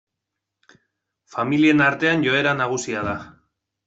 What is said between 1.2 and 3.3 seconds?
Familien artean joera nagusia da.